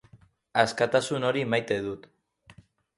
Askatasun 0.61 1.29
hori 1.29 1.47
maite 1.55 1.81
dut. 1.87 2.13